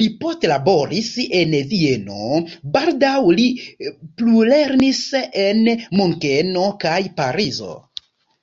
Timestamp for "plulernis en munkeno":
4.20-6.70